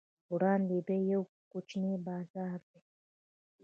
[0.33, 2.81] وړاندې بیا یو کوچنی بازار دی.